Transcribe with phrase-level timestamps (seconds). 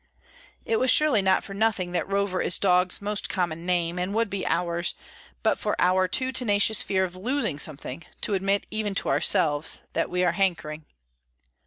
[0.65, 4.31] It was surely not for nothing that Rover is dog's most common name, and would
[4.31, 4.95] be ours,
[5.43, 10.09] but for our too tenacious fear of losing something, to admit, even to ourselves, that
[10.09, 10.85] we are hankering.